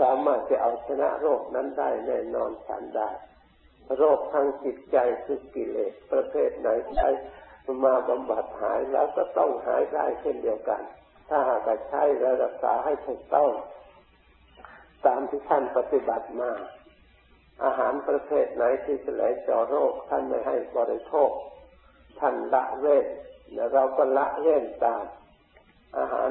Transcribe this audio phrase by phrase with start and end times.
[0.00, 3.10] สามารถจะเอาชนะโรคนั้นได้แน่นอนฉันได้
[3.98, 7.08] โรคทางจิตใจคือกิเลสประเภทไหนใช้
[7.84, 10.82] มาบำบัดหายแล้วก็ต้องหายได้เช่นเดียวกัน
[11.28, 13.50] ถ้าหากใช้และรักษาให้ถูกต้อง
[15.06, 16.50] ตามที่ท่านปฏิบัติมา
[17.64, 21.30] อาหารประเภทไหนที่จะไหลเจาะโรคท่านไม่ให้บริโภค
[22.20, 23.06] ท่านละเว้น
[23.54, 25.04] และเราก็ละเว้นตาม
[25.98, 26.30] อาหาร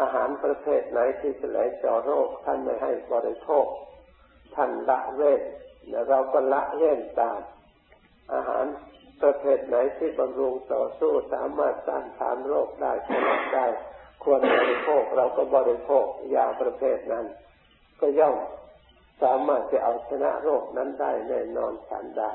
[0.00, 3.66] อาหารประเภทไหนที่จะไหลเจาะโรค ท่านไม่ให้บริโภค
[4.54, 5.42] ท่านละเว้น
[5.88, 7.40] และเราก็ละเว้นตาม
[8.34, 8.64] อาหาร
[9.22, 13.66] ประเภทไหนที่บำรุงต่อสู้สามารถต้านทานโรคได้ชนะได้
[14.22, 17.26] ควรบริโภคเราก็บริโภคยาประเภทนั้น
[18.00, 18.36] ก็ย่อม
[19.22, 22.32] สามารถจะเอาชนะโรคนั้นได้แน่นอนฉันได้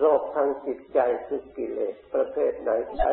[0.00, 3.12] โรคทางจิตใจคือกิเลสประเภทไหนใช้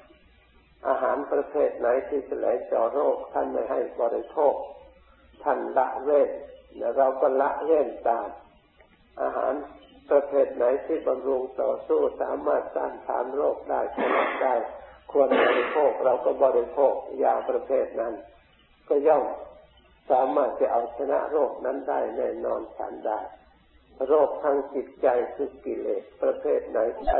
[0.87, 4.53] อาหารประเภทไหนที่จะไหลเจาะโรค ท่านไม่ให้บริโภค
[5.43, 6.29] ท่านละเว้น
[6.77, 8.27] และเราก็ละเว้นตาม
[9.21, 9.53] อาหาร
[10.09, 14.55] ประเภทไหนที่บำรุงต่อสู้สามารถต้านทานโรคได้ชนะได้
[15.11, 18.13] ควรบริโภคเราก็บริโภคยาประเภทนั้น
[18.89, 19.25] ก็ย่อม
[20.11, 23.19] สามารถจะเอาชนะโรคนั้นได้แน่นอนฉันได้
[24.07, 27.19] โรคทางจิตใจคือกิเลสประเภทไหนใช้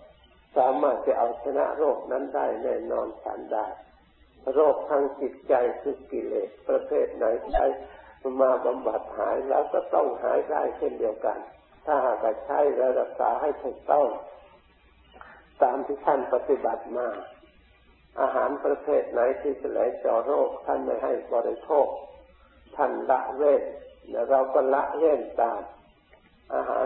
[0.57, 3.67] สามารถจะเอาชนะโรคนั้นได้แน่นอนฉันได้
[4.53, 7.65] โรคทางจิตใจคือกิเลสประเภทไหนใช้
[8.41, 11.37] มาบำบัดหายแล้วก็ต้องหายได้เช่นเดียวกัน
[11.85, 12.59] ถ้าหากใช้
[12.99, 14.07] รักษาให้ถูกต้อง
[15.63, 17.07] ตามที่ท่านปฏิบัติมา
[18.21, 21.87] อาหารประเภทไหนที่จะไหลเจาะโรคท่านไม่ให้บริโภค
[22.75, 23.63] ท่านละเว้น
[24.09, 25.61] และเราก็ละเว้นตาม
[26.55, 26.85] อาหาร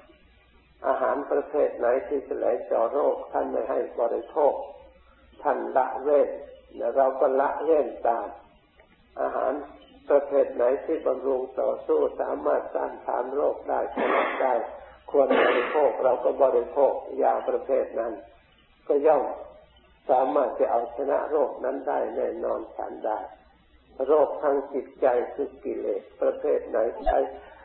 [0.87, 4.53] อาหารประเภทไหนที่จะไหลเจาะโรคท่านไม่ให้บริโภค
[5.43, 6.29] ท่านละเว้น
[6.77, 8.27] และเราก็ละเว้นตาม
[9.21, 9.53] อาหาร
[10.09, 14.53] ประเภทไหนที่บำรุงต่อสู้สามารถต้านทานโรคได้ชนะได้
[15.11, 18.13] ควรบริโภคเราก็บริโภคยาประเภทนั้น
[18.87, 19.23] ก็ย่อม
[20.09, 23.19] สามารถจะเอาชนะโรคนั้นได้แน่นอนฉันได้
[24.07, 27.19] โรคทางจิตใจคือกิเลสประเภทไหนใช้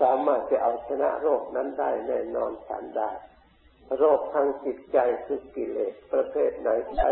[0.00, 3.10] สามารถจะเอาชนะโรคนั้นได้แน่นอนฉันได้
[3.98, 7.10] โรคทางจิตใจคือกิเลสประเภทไหนใช้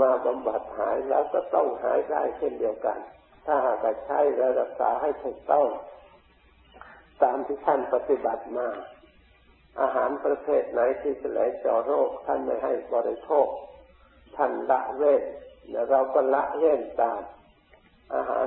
[0.00, 2.98] มาบำบัดหายแล้วก็ต้องหายได้เช่นเดียวกัน
[3.46, 5.68] ถ้าหากใช้และรักษาให้ถูกต้อง
[7.22, 8.68] ตามที่ท่านปฏิบัติมา
[9.80, 13.48] อาหารประเภทไหนที่จะไหลเจาะโรคท่านไม่ให้บริโภค
[14.36, 15.22] ท่านละเว้น
[15.70, 17.20] และเราก็ละเว้นตาม
[18.14, 18.46] อาหาร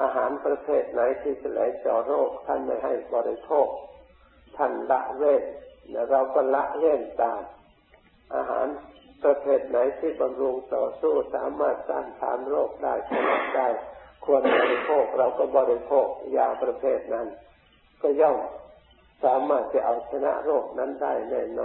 [0.00, 3.68] อาหารประเภทไหนที่จะไหลเจาะโรคท่านไม่ให้บริโภค
[4.56, 5.42] ท่านละเว้น
[5.90, 7.42] และเราก็ละเว้นตาม
[8.34, 8.66] อาหาร
[9.24, 13.68] ประเภทไหนที่บำรุงต่อสู้สามารถต้านทานโรคได้ชนะได้
[14.24, 17.26] ควรบริโภคเราก็บริโภคยาประเภทนั้น
[18.02, 18.38] ก็ย่อม
[19.24, 21.54] สามารถจะเอาชนะโรคนั้นได้แน่นอน